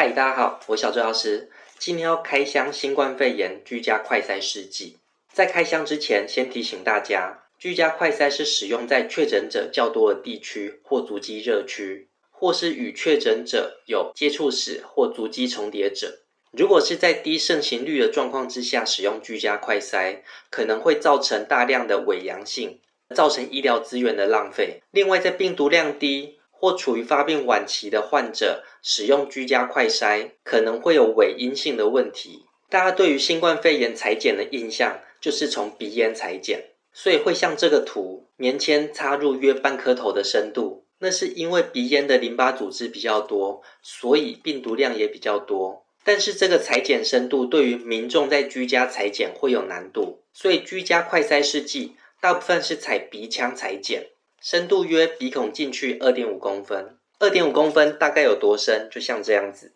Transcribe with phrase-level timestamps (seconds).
[0.00, 4.96] 嗨，大家好，我小周老师，今天要开箱新冠肺炎居家快筛试剂。
[5.30, 16.20] 在开箱之前，先提醒大家，居家快筛是使用在确诊者较多的地区或足迹热区，或是与确诊者有接触史或足迹重叠者。
[16.50, 22.80] 如果是在低盛行率的状况之下使用居家快筛，可能会造成大量的伪阳性，
[23.14, 24.80] 造成医疗资源的浪费。
[24.92, 26.39] 另外，在病毒量低。
[26.60, 32.44] 或处于发病晚期的患者使用居家快筛，可能会有伪阴性的问题。
[32.68, 45.86] 大家对于新冠肺炎裁剪的印象就是从鼻咽裁剪，所以会像这个图，棉签插入约半颗头的深度，那是因为鼻咽的淋巴组织比较多，所以病毒量也比较多。
[46.04, 54.10] 但是这个裁剪深度对于民众在居家裁剪会有难度，所以居家快筛试剂大部分是采鼻腔裁剪。
[54.42, 58.88] 深度约鼻孔进去二点五公分，二点五公分大概有多深？
[58.90, 59.74] 就像这样子。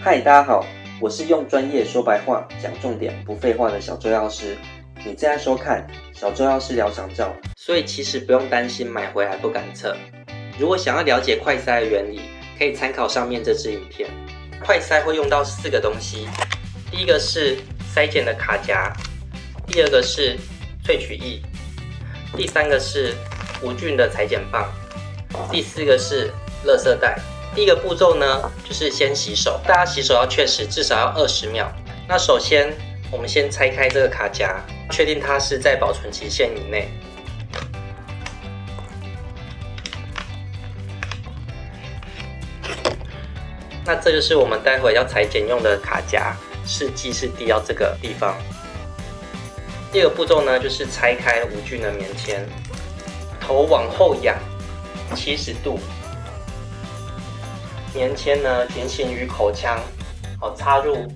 [0.00, 0.66] 嗨，大家好，
[1.00, 4.56] 我是用专业说白话、讲重点、不废话的小周药师。
[5.04, 9.96] 你正在收看小周药师聊长照，所以其实不用担心买回来不敢测。
[10.58, 12.22] 如果想要了解快塞的原理，
[12.58, 14.10] 可以参考上面这支影片。
[14.60, 16.26] 快塞会用到四个东西，
[16.90, 17.56] 第一个是
[17.94, 18.92] 筛检的卡夹，
[19.68, 20.36] 第二个是
[20.84, 21.40] 萃取液。
[22.36, 23.14] 第三个是
[23.62, 24.70] 无菌的裁剪棒，
[25.50, 26.30] 第四个是
[26.64, 27.18] 垃圾袋。
[27.54, 29.60] 第一个步骤呢，就是先洗手。
[29.66, 31.72] 大家洗手要确实至少要二十秒。
[32.06, 32.72] 那首先，
[33.10, 36.88] 我们先拆开这个卡夹，确定它是在保存期限以内。
[43.84, 48.36] 那这就是我们待会要裁剪用的卡夹，试剂是滴到这个地方。
[49.90, 52.46] 第二个步骤呢，就是拆开无菌的棉签，
[53.40, 54.36] 头往后仰
[55.14, 55.80] 七十度，
[57.94, 59.80] 棉签呢平行于口腔，
[60.38, 61.10] 好插入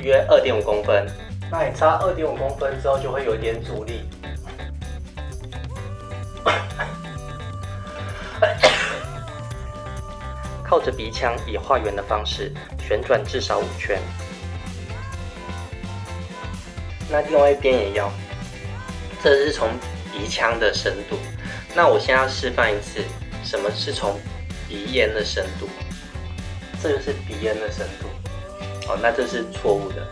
[0.00, 1.04] 约二点五公分。
[1.50, 4.08] 那你插二点五公分之后，就会有一点阻力，
[10.62, 14.00] 靠着鼻腔以画圆的方式旋转至少五圈。
[17.10, 18.10] 那另外一边也要，
[19.22, 19.68] 这是从
[20.12, 21.16] 鼻腔的深度。
[21.74, 23.00] 那我现在要示范一次，
[23.44, 24.18] 什么是从
[24.68, 25.68] 鼻咽的深度？
[26.82, 28.06] 这个是鼻咽的深度。
[28.88, 30.06] 哦，那这是错误的，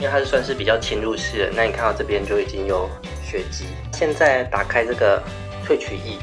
[0.00, 1.52] 因为它是算是比较侵入式的。
[1.54, 2.88] 那你看到这边就已经有
[3.22, 3.66] 血迹。
[3.92, 5.22] 现在打开这个
[5.66, 6.18] 萃取液，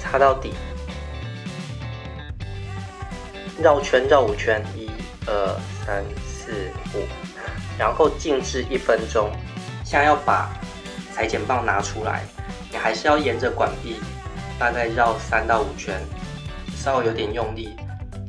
[0.00, 0.52] 插到底，
[3.62, 4.90] 绕圈绕五圈，一。
[5.28, 7.06] 二三四五，
[7.78, 9.30] 然后静置一分钟。
[9.84, 10.50] 现在要把
[11.14, 12.24] 裁剪棒拿出来，
[12.72, 14.00] 你还是要沿着管壁
[14.58, 16.00] 大概绕三到五圈，
[16.76, 17.76] 稍微有点用力，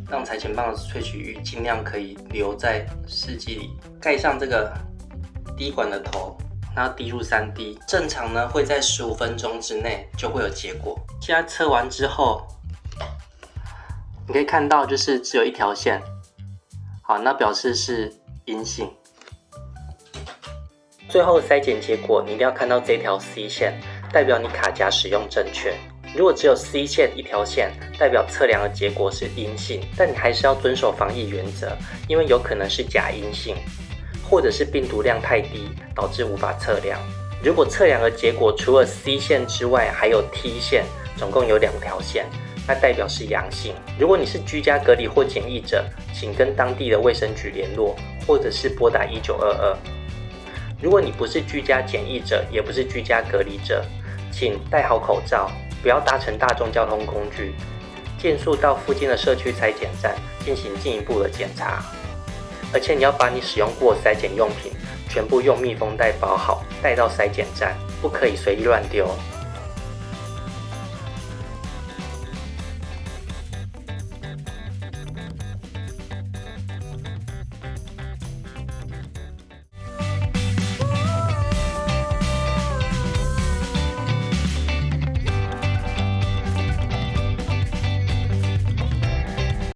[0.07, 3.71] 让裁剪棒的萃取液尽量可以留在试剂里。
[3.99, 4.71] 盖上这个
[5.57, 6.37] 滴管的头，
[6.75, 7.79] 然后滴入三滴。
[7.87, 10.95] 正常呢会在十五分钟之内就会有结果。
[11.19, 12.47] 现在测完之后，
[14.27, 15.99] 你可以看到就是只有一条线。
[17.09, 18.13] 好，那表示是
[18.43, 18.91] 阴性。
[21.07, 23.79] 最后筛检结果，你一定要看到这条 C 线，
[24.11, 25.73] 代表你卡夹使用正确。
[26.13, 31.71] 如果只有 C 线一条线，代表测量的结果是阴性，但你还是要遵守防疫原则，
[32.09, 33.55] 因为有可能是假阴性，
[34.29, 36.99] 或者是病毒量太低导致无法测量。
[37.41, 40.83] 如果测量的结果除了 C 线之外还有 T 线，
[41.15, 42.25] 总共有两条线。
[42.67, 43.73] 那代表是阳性。
[43.97, 47.95] 如果你是居家隔离或检疫者，请跟当地的卫生局联络，
[48.27, 49.77] 或者是拨打一九二二。
[50.81, 53.83] 如果你不是居家检疫者，也不是居家隔离者，
[54.31, 55.49] 请戴好口罩，
[55.81, 57.55] 不要搭乘大众交通工具，
[58.19, 61.83] 尽速到附近的社区裁剪站进行进一步的检查。
[62.73, 64.73] 而且你要把你使用过筛检用品
[65.07, 69.07] 全部用密封袋包好，带到筛检站，不可以随意乱丢。